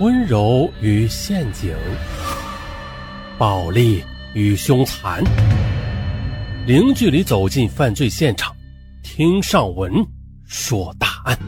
[0.00, 1.76] 温柔与陷阱，
[3.38, 4.02] 暴力
[4.32, 5.22] 与凶残，
[6.66, 8.56] 零距离走进犯罪现场，
[9.02, 9.92] 听上文
[10.46, 11.38] 说大案。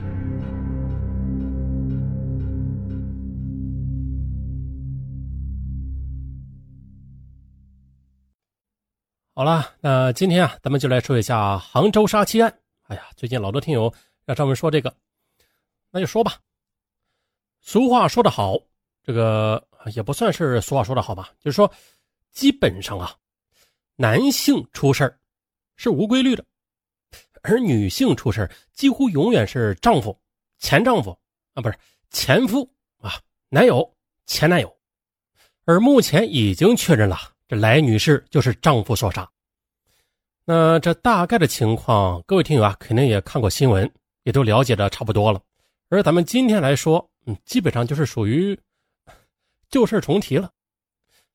[9.35, 12.53] 好了，那今天啊，咱们就来说一下杭州杀妻案。
[12.89, 13.91] 哎呀，最近老多听友
[14.27, 14.95] 让上文说这个，
[15.91, 16.35] 那就说吧。
[17.65, 18.59] 俗话说得好，
[19.05, 21.73] 这个也不算是俗话说得好吧，就是说，
[22.33, 23.15] 基本上啊，
[23.95, 25.17] 男性出事
[25.77, 26.45] 是无规律的，
[27.43, 30.21] 而女性出事几乎永远是丈夫、
[30.59, 31.17] 前丈夫
[31.55, 31.79] 啊，不是
[32.11, 33.13] 前夫啊，
[33.49, 33.95] 男友、
[34.27, 34.77] 前男友。
[35.65, 39.31] 而目前已经确认了，这来女士就是丈夫所杀。
[40.45, 43.89] 那这大概的情况，各位听友啊，肯定也看过新闻，
[44.25, 45.41] 也都了解的差不多了。
[45.91, 47.09] 而咱们今天来说。
[47.27, 48.59] 嗯，基本上就是属于
[49.69, 50.51] 旧事重提了。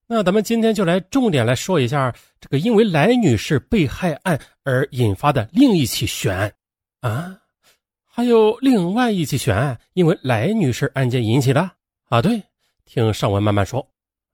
[0.05, 6.53] 那咱们今天就来重点来说一下这个因为来女士被害案而引发的另一起悬案
[7.01, 7.39] 啊，
[8.05, 11.69] 还有另外一起悬案因为来女士案件引起的
[12.05, 12.21] 啊。
[12.21, 12.41] 对，
[12.85, 13.85] 听上文慢慢说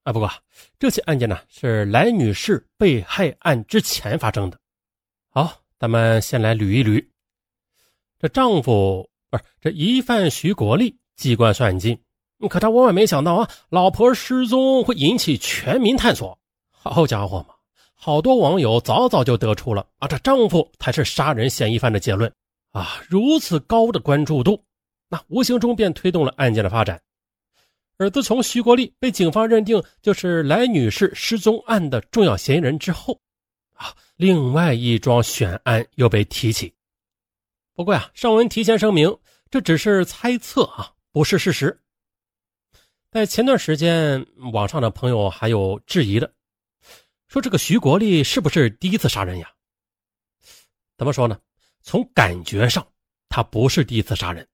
[0.04, 0.14] 啊。
[0.14, 0.32] 不过
[0.78, 4.60] 这起案件呢是来女士被害案之前发生的。
[5.30, 7.04] 好，咱们先来捋一捋，
[8.20, 10.96] 这丈夫不是这疑犯徐国立。
[11.16, 11.98] 机关算尽，
[12.50, 16.38] 可他万万没想到啊，老婆失踪会引起全民探索。
[16.72, 17.56] 好家伙嘛，
[17.94, 22.30] 好多网友早早就得出了啊，这丈夫才是杀人嫌疑犯的结论
[22.72, 23.02] 啊。
[23.08, 24.62] 如此高的关注度，
[25.08, 27.00] 那无形中便推动了案件的发展。
[27.98, 33.18] 而自从徐国立被警方认定就是来女士失踪案的重要嫌疑人之后，
[33.76, 36.74] 啊，另外一桩悬案又被提起。
[37.76, 39.16] 不过呀，上文提前声明，
[39.50, 40.92] 这只是猜测啊。
[41.14, 41.80] 不是事实。
[43.12, 46.34] 在前段时间，网上的朋友还有质疑的，
[47.28, 49.54] 说这个徐国立是不是第一次杀人呀？
[50.98, 51.40] 怎么说呢？
[51.84, 52.86] 从感觉上，
[53.30, 54.48] 他不是第一次杀人，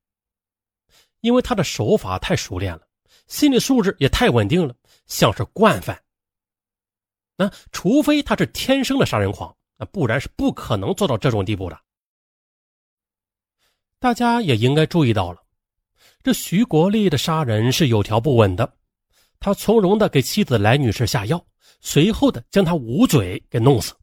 [1.22, 2.86] 因为他的手法太熟练了，
[3.28, 4.76] 心理素质也太稳定了，
[5.06, 6.04] 像是惯犯。
[7.38, 11.80] 那除非他是天生的杀人狂，那不然是不可能做到这种地步的。
[13.98, 15.42] 大家也应该注意到了。
[16.22, 18.70] 这徐国立的杀人是有条不紊的，
[19.40, 21.42] 他从容的给妻子来女士下药，
[21.80, 23.94] 随后的将她捂嘴给弄死。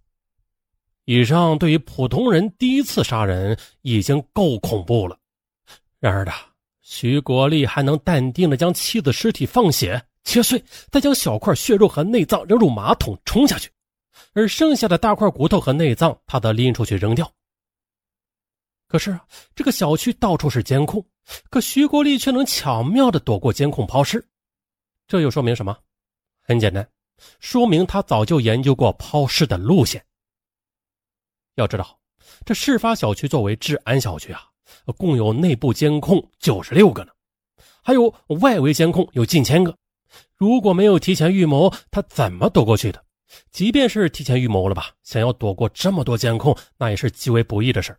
[1.05, 5.17] 以上对于普通人第一次杀人已经够恐怖了，
[6.01, 6.33] 然而的
[6.81, 13.71] 徐国立还能淡定的将妻子尸体放血切碎，再将小块血肉和内脏扔入马桶冲下去，
[14.33, 17.31] 而剩下的大块骨头和内脏他则拎出去扔掉。
[18.87, 19.25] 可是啊
[19.55, 21.05] 这个小区到处是监控。
[21.51, 24.25] 可徐国立却能巧妙的躲过监控抛尸，
[25.09, 25.77] 这又说明什么？
[26.41, 26.89] 很简单，
[27.41, 30.05] 说明他早就研究过抛尸的路线。
[31.57, 31.99] 要知道，
[32.45, 34.43] 这事发小区作为治安小区啊，
[34.97, 37.11] 共有内部监控九十六个呢，
[37.83, 39.77] 还有外围监控有近千个。
[40.37, 43.05] 如果没有提前预谋，他怎么躲过去的？
[43.51, 47.99] 即便是提前预谋了吧，想要躲过这么多监控，那也是极为不易的事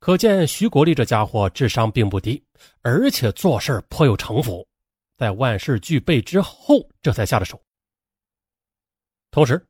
[0.00, 2.42] 可见徐国立这家伙智商并不低，
[2.80, 4.66] 而且做事颇有城府，
[5.18, 7.60] 在万事俱备之后，这才下的手。
[9.30, 9.62] 同时，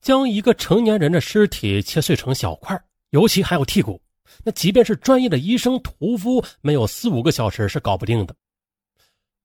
[0.00, 2.80] 将一个成年人的尸体切碎成小块，
[3.10, 4.00] 尤其还有剔骨，
[4.44, 8.34] 那即便是专业的医生屠夫，没有四五个小时是搞不定的。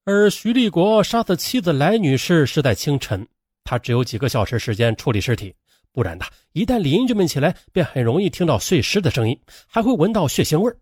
[0.06, 3.28] 而徐立国杀死妻子来女士是在清晨，
[3.64, 5.56] 他只有几个小时时间处理尸体。
[5.92, 10.74] 不然的，一旦邻居们起来，便很容易听到碎尸的声音，还会闻到血腥味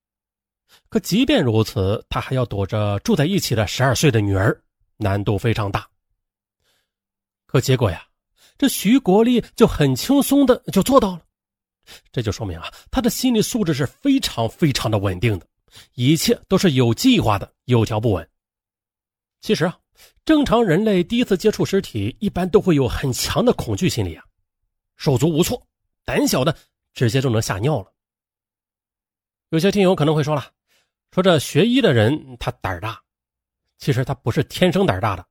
[0.89, 4.61] 可即便如此，他还要躲着住在一起的十二岁的女儿，
[4.97, 5.87] 难度非常大。
[7.45, 8.05] 可结果呀，
[8.57, 11.21] 这徐国立就很轻松的就做到了。
[12.11, 15.47] 这就说明啊，他的心理素质是非常非常的稳定的，
[15.93, 18.29] 一切都是有计划的，有条不紊。
[19.39, 19.79] 其实啊，
[20.25, 24.25] 正常人类第一次接触尸体，一般都会有很强的恐惧心理啊。
[24.97, 25.65] 手足无措，
[26.03, 26.53] 胆小的
[26.93, 27.93] 直接就能吓尿了。
[29.49, 30.51] 有些听友可能会说了，
[31.11, 33.01] 说这学医的人他胆大，
[33.77, 35.25] 其实他不是天生胆大的，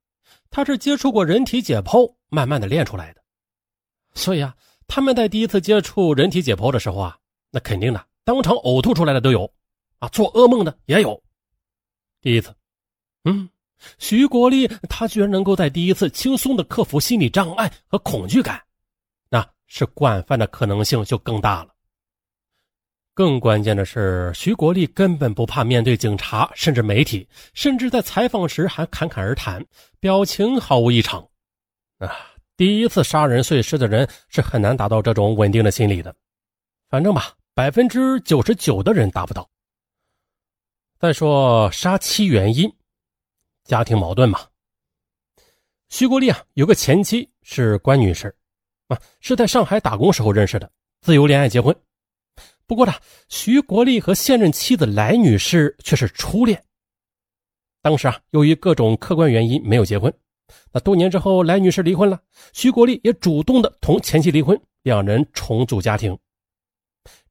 [0.49, 3.23] 他是接触过人体解剖，慢慢的练出来的。
[4.15, 7.19] 所以啊，他们在第一次接触人体解剖的时候啊，
[7.51, 9.53] 那肯定的，当场呕吐出来的都有，
[9.99, 11.23] 啊，做噩梦的也有。
[12.23, 12.55] 第一次，
[13.25, 13.49] 嗯，
[13.99, 18.66] 徐国立他居然能够在第一次轻松的克服心理障碍和恐惧感。
[19.67, 21.75] 是惯犯的可能性就更大了。
[23.15, 29.65] 更关键的是，徐国立根本不怕面对警察，甚至媒体，甚至在采访时还侃侃而谈，
[29.99, 31.27] 表情毫无异常。
[31.97, 32.15] 啊，
[32.59, 36.15] 第一次杀人碎尸的人是很难达到这种稳定的心理的。
[36.91, 39.49] 反正吧，百分之九十九的人达不到。
[40.99, 42.71] 再说杀妻原因，
[43.65, 44.47] 家庭矛盾嘛。
[45.89, 48.36] 徐国立啊，有个前妻是关女士，
[48.89, 51.75] 啊，是在上海打工时候认识的，自由恋爱结婚。
[52.67, 52.93] 不过呢，
[53.29, 56.63] 徐国立和现任妻子来女士却是初恋。
[57.83, 60.13] 当时啊，由于各种客观原因没有结婚。
[60.73, 62.21] 那多年之后，来女士离婚了，
[62.53, 66.17] 徐国立也主动的同前妻离婚，两人重组家庭。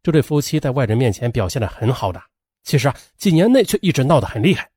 [0.03, 2.21] 这对夫妻在外人面前表现的很好的，
[2.63, 4.69] 其实啊，几年内却一直闹得很厉害。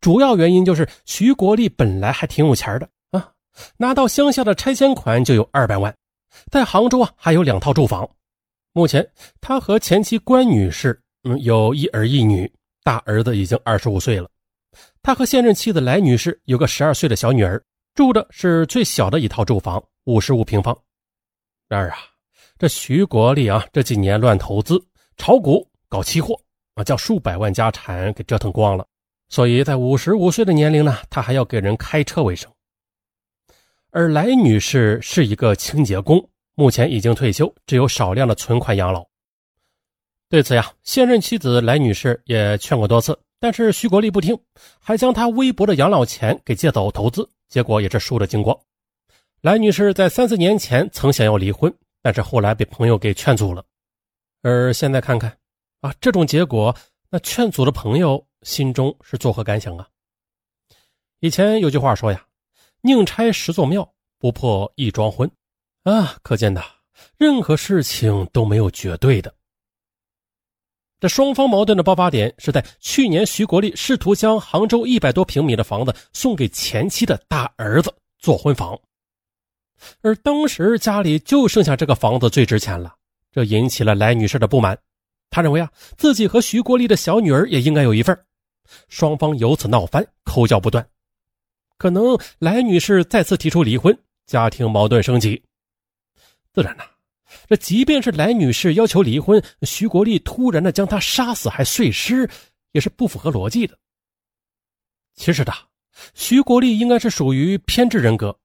[0.00, 2.88] 主要原因就是徐国立本来还挺有钱的，
[3.76, 5.94] 拿到乡下的拆迁款就有二百万，
[6.50, 8.08] 在杭州啊还有两套住房。
[8.72, 9.06] 目前，
[9.40, 12.50] 他和前妻关女士，嗯，有一儿一女，
[12.82, 14.28] 大儿子已经二十五岁了。
[15.02, 17.62] 他和现任妻子来女士有个十二岁的小女儿，
[17.94, 20.76] 住的是最小的一套住房，五十五平方。
[21.68, 21.96] 然而啊，
[22.58, 24.78] 这徐国立啊，这几年乱投资、
[25.16, 26.38] 炒股、搞期货
[26.74, 28.86] 啊，将数百万家产给折腾光了。
[29.30, 32.52] 所以在五十五岁的年龄呢，他还要给人开车为生。
[33.90, 36.28] 而来女士是一个清洁工。
[36.58, 39.06] 目前已经退休，只有少量的存款养老。
[40.30, 44.38] 对此呀，现任妻子来女士也劝过多次，但是徐国立不听，
[44.80, 48.58] 还将他微薄的养老钱给借走投资，结果也是输得精光。
[49.42, 53.62] 来女士在三四年前曾想要离婚，但是后来被朋友给劝阻了。
[54.42, 55.36] 而现在看看，
[55.82, 56.74] 啊，这种结果，
[57.10, 59.86] 那劝阻的朋友心中是作何感想啊？
[61.20, 62.26] 以前有句话说呀
[62.82, 65.30] ：“宁拆十座庙，不破一桩婚。”
[65.84, 66.62] 啊，可见的，
[67.16, 69.32] 任何事情都没有绝对的。
[70.98, 78.78] 这双方矛盾的爆发点是在去年，徐国立试图将杭州一百多平米的房子送给前妻的大儿子做婚房，
[80.00, 82.94] 而当时家里就剩下这个房子最值钱了，
[83.30, 84.76] 这引起了来女士的不满。
[85.28, 88.18] 她认为啊，自己和徐国立的小女儿也应该有一份。
[88.88, 90.88] 双方由此闹翻，口角不断。
[91.78, 93.96] 可能来女士再次提出离婚，
[94.26, 95.42] 家庭矛盾升级。
[96.52, 96.84] 自然呐，
[97.48, 102.28] 这即便是来女士要求离婚，徐国立突然的将她杀死还碎尸，
[102.72, 103.78] 也是不符合逻辑的。
[105.14, 105.52] 其实的，
[106.14, 108.38] 徐国立应该是属于偏执人格，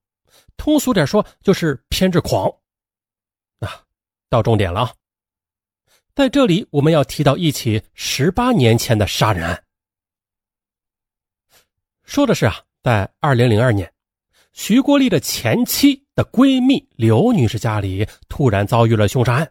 [0.58, 2.50] 通俗点说就是偏执狂。
[3.60, 3.84] 啊，
[4.30, 4.94] 到重点了啊，
[6.14, 9.64] 在这里我们要提到一起十八年前的杀人案，
[12.04, 13.92] 说的是啊，在二零零二年。
[14.54, 19.50] 徐国立的前妻的闺蜜刘女士家里突然遭遇了凶杀案，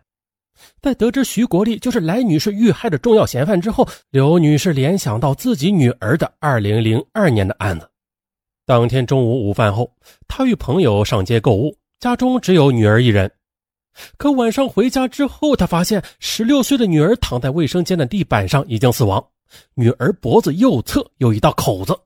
[0.82, 7.88] 在得知徐国立就是来女士遇害的重要嫌犯之后，刘女士联想到自己女儿的2002年的案子。
[8.66, 9.90] 当天中午午饭后，
[10.28, 13.30] 她与朋友上街购物，家中只有女儿一人。
[14.18, 19.24] 可晚上回家之后，她发现16岁的女儿躺在卫生间的地板上已经死亡，
[19.74, 21.98] 女儿脖子右侧有一道口子。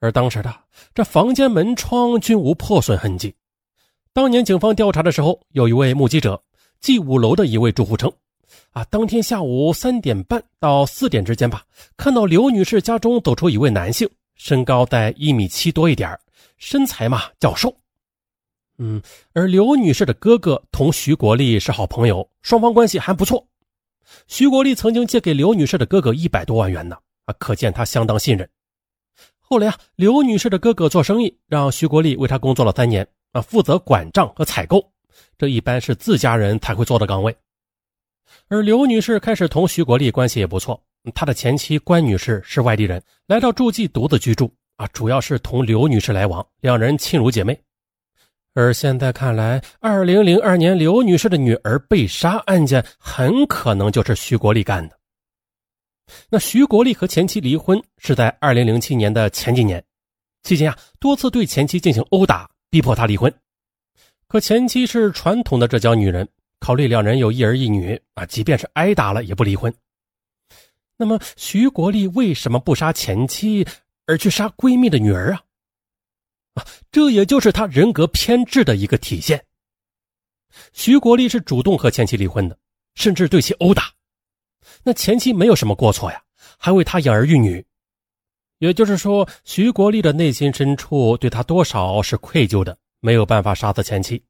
[0.00, 0.54] 而当时的
[0.94, 3.34] 这房间门窗均无破损痕迹。
[4.12, 6.40] 当年警方调查的时候，有一位目击者
[6.80, 8.12] 即五楼的一位住户称，
[8.70, 11.64] 啊，当天下午三点半到四点之间吧，
[11.96, 16.16] 看到刘女士家中走出一位男性，身高在一米七多一点
[16.58, 17.74] 身材嘛较瘦。
[18.78, 19.00] 嗯，
[19.32, 23.44] 而刘女士的哥哥同徐国立是好朋友，双方关系还不错。
[24.26, 28.48] 徐国立曾经借给刘女士的哥哥一百多万元呢，啊，可见他相当信任。
[29.46, 34.82] 后来啊，刘女士的哥哥做生意，让徐国立为他工作了三年啊，负责管账和采购，
[35.36, 37.36] 这一般是自家人才会做的岗位。
[38.48, 40.82] 而刘女士开始同徐国立关系也不错，
[41.14, 47.56] 她的前妻关女士是外地人，来到诸暨独自居住啊，主要是同刘女士来往，两人亲如姐妹。
[48.54, 54.96] 而现在看来，二零零二年刘女士的女儿被杀案件很可能就是徐国立干的。
[56.28, 59.82] 那徐国立和前妻离婚是在二零零七年的前几年，
[60.42, 63.32] 期间啊多次对前妻进行殴打，逼迫她离婚。
[64.26, 66.28] 可前妻是传统的浙江女人，
[66.60, 69.72] 考虑两人有一儿一女啊，即便是挨打了也不离婚。
[70.96, 73.66] 那么徐国立为什么不杀前妻，
[74.06, 75.42] 而去杀闺蜜的女儿啊？
[76.54, 79.44] 啊，这也就是他人格偏执的一个体现。
[80.72, 82.56] 徐国立是主动和前妻离婚的，
[82.94, 83.92] 甚至对其殴打。
[84.82, 86.22] 那前妻没有什么过错呀，
[86.58, 87.64] 还为他养儿育女，
[88.58, 94.22] 也就是说，徐国立的内心深处对他多少是愧疚的，没有办法杀死前妻。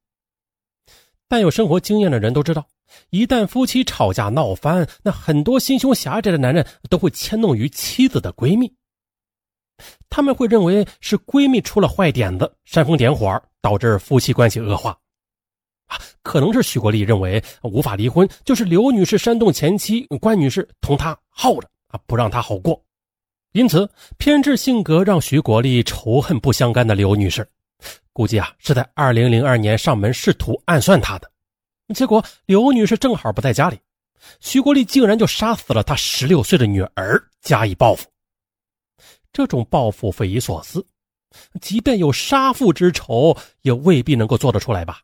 [1.27, 2.67] 但有生活经验的人都知道，
[3.09, 8.71] 一旦夫妻吵架闹翻，那很多心胸狭窄的男人都会迁怒于妻子的闺蜜。
[10.09, 14.97] 他们会认为是闺蜜出了坏点子，煽风点火，导致夫妻关系恶化。
[15.87, 22.81] 啊，可能是许国立认为无法离婚，就是刘女士煽动前妻关女士同他耗着啊，不让他好过。
[23.51, 27.47] 因此，偏执性格让徐国立仇恨不相干的刘女士，
[28.11, 31.31] 估计啊是在二零零二年上门试图暗算他的。
[31.93, 33.79] 结果刘女士正好不在家里，
[34.41, 38.07] 徐国立竟然就杀死了他十六岁的女儿，加以报复。
[39.31, 40.85] 这种报复匪夷所思，
[41.61, 44.99] 即便有杀父之仇，也未必能够做得出来吧。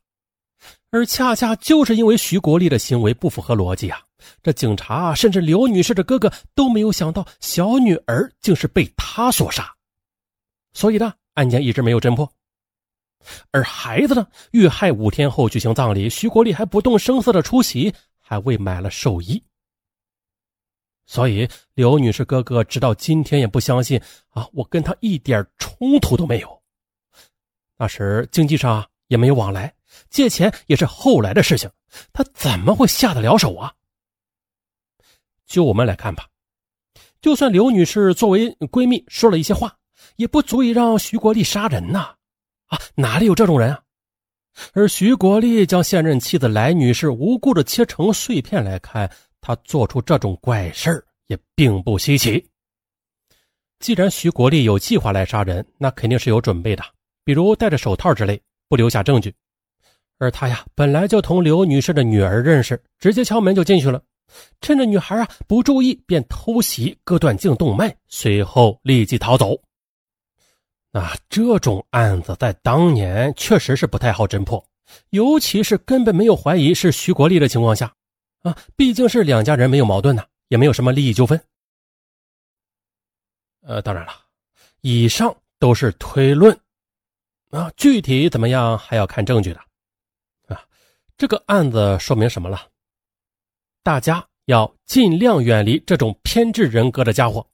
[0.91, 3.99] 而恰恰就是因为徐国立的行为不符合逻辑啊，
[4.43, 9.73] 这警察甚至刘女士的哥哥都没有想到小女儿竟是被他所杀，
[10.73, 12.29] 所以呢，案件一直没有侦破。
[13.51, 14.27] 而孩子呢？
[14.51, 19.41] 遇害五天后举行葬礼，徐国立还不动声色的出席，还未买了寿衣。
[21.05, 26.61] 所以刘女士哥哥直到今天也不相信啊，我跟他一点冲突都没有。
[27.77, 29.73] 那时经济上也没有往来，
[30.09, 31.69] 借钱也是后来的事情，
[32.13, 33.73] 他怎么会下得了手啊？
[35.45, 36.27] 就我们来看吧，
[37.21, 39.77] 就算刘女士作为闺蜜说了一些话，
[40.15, 42.15] 也不足以让徐国立杀人呐。
[42.67, 43.83] 啊，哪里有这种人啊？
[44.73, 52.45] 而徐国立将现任妻子来女士无故的切成碎片来看，他做出这种怪事也并不稀奇。
[53.79, 56.83] 既然徐国立有计划来杀人，那肯定是有准备的，
[57.23, 59.33] 比如戴着手套之类，不留下证据。
[60.21, 63.99] 而他呀，本来就同刘女士的女儿认识，直接敲门就进去了，
[64.61, 69.59] 趁着女孩啊不注意，便偷袭，割断颈动脉，随后立即逃走。
[70.91, 74.63] 那这种案子在当年确实是不太好侦破，
[75.09, 77.91] 尤其是根本没有怀疑是徐国立的情况下，
[78.43, 81.41] 啊，毕竟是两家人没有矛盾呢，也没有什么利益纠纷。
[83.63, 84.11] 呃，当然了，
[84.81, 86.55] 以上都是推论，
[87.49, 89.59] 啊，具体怎么样还要看证据的，
[91.21, 92.67] 这个案子说明什么了？
[93.83, 97.47] 大家要尽量远离这种偏执人格的家伙，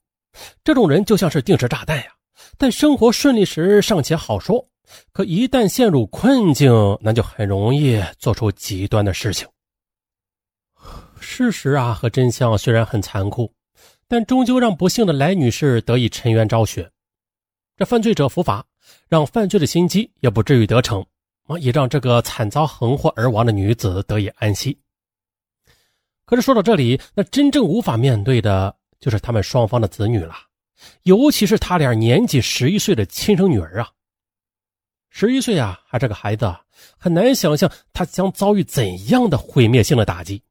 [0.64, 2.04] 这种人就像是定时炸弹呀。
[2.56, 4.66] 但生活顺利时尚且好说，
[5.12, 6.72] 可一旦陷入困境，
[7.02, 9.46] 那就很容易做出极端的事情。
[11.20, 13.52] 事实啊和真相虽然很残酷，
[14.08, 16.90] 但终究让不幸的来女士得以沉冤昭雪。
[17.76, 18.64] 这犯罪者伏法，
[19.10, 21.04] 让犯罪的心机也不至于得逞
[21.56, 24.76] 也让这个惨遭横祸而亡的女子得以安息。
[26.24, 30.34] 可是说到这里，那真正无法面对的就是他们双方的子女了。
[31.04, 33.90] 尤其是他俩年仅十一岁的亲生女儿啊，
[35.10, 36.54] 十一岁啊，还是个孩子，
[36.98, 40.42] 很难想象他将遭遇怎样的毁灭性的打击。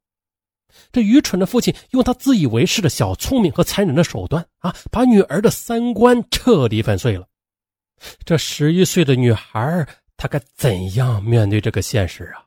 [0.92, 7.27] 这愚蠢的父亲用他自以为是的小聪明和残忍的手段啊，把女儿的三观彻底粉碎了。
[8.25, 9.88] 这十一岁的女孩，
[10.18, 12.46] 他该怎样面对这个现实啊？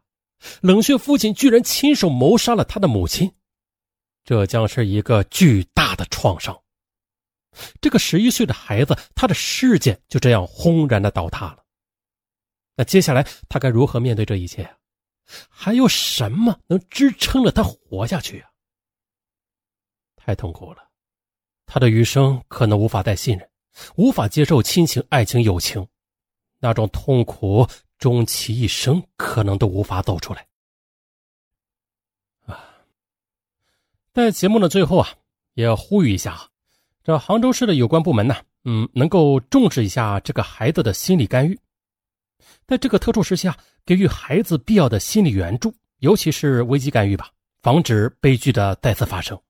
[0.61, 3.33] 冷血父亲居然亲手谋杀了他的母亲，
[4.25, 6.61] 这将是一个巨大的创伤。
[7.81, 11.65] 这个十一岁的孩子，他的世界就这样轰然的倒塌了。
[12.77, 14.69] 那接下来他该如何面对这一切？
[15.49, 18.51] 还有什么能支撑着他活下去啊？
[20.17, 20.89] 太痛苦了，
[21.67, 23.49] 他的余生可能无法再信任，
[23.97, 25.87] 无法接受亲情、爱情、友情，
[26.61, 27.67] 那种痛苦，
[27.99, 30.47] 终其一生可能都无法走出来。
[32.47, 32.63] 啊，
[34.13, 35.09] 在节目的最后啊，
[35.55, 36.47] 也要呼吁一下啊。
[37.03, 41.59] 这杭州市的有关部门呢，嗯，能够重视一下这个孩子的心理干预，
[42.67, 47.31] 在这个特殊时期啊，给予孩子必要的心理援助，尤其是危机干预吧，
[47.63, 49.41] 防止悲剧的再次发生。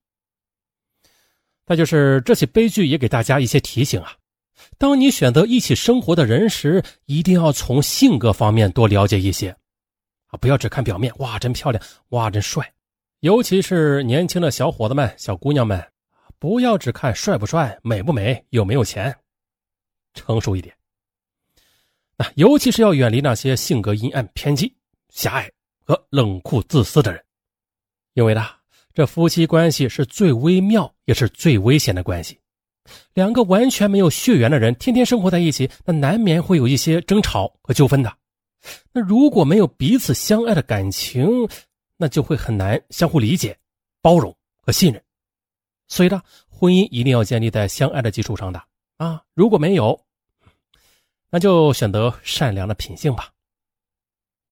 [1.67, 4.17] 再就是这起悲剧也给大家一些提醒啊，
[4.79, 9.51] 当你选择一起生活的人时，一定要从性格方面多了解一些，
[10.27, 12.73] 啊，不要只看表面，哇，真漂亮，哇，真帅，
[13.21, 15.85] 尤其是年轻的小伙子们、小姑娘们。
[16.39, 19.15] 不要只看帅不帅、美不美、有没有钱，
[20.15, 20.75] 成熟一点。
[22.17, 24.75] 那尤其是要远离那些性格阴暗、偏激、
[25.11, 25.51] 狭隘
[25.85, 27.23] 和冷酷自私的人，
[28.15, 28.47] 因为呢，
[28.95, 32.41] 这夫妻关系是最微妙也是最危险的关系。
[33.15, 38.13] 两个完全没有血缘的人天天生活在一起，那难免会有一些争吵和纠纷的。
[38.93, 41.49] 那如果没有彼此相爱的感情，
[41.97, 43.57] 那就会很难相互理解、
[44.03, 45.03] 包容和信任。
[45.89, 48.63] 所以呢，婚姻一定要建立在相爱的基础上的
[48.97, 49.23] 啊！
[49.35, 49.99] 如果没有，
[51.31, 53.31] 那就选择善良的品性吧。